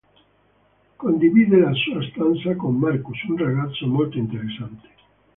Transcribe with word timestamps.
Condivide 0.97 1.59
la 1.59 1.71
sua 1.73 2.01
stanza 2.09 2.55
con 2.55 2.73
Marcus, 2.73 3.21
un 3.27 3.37
ragazzo 3.37 3.85
molto 3.85 4.17
interessante. 4.17 4.87